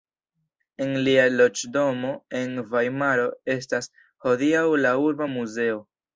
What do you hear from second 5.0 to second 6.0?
Urba muzeo.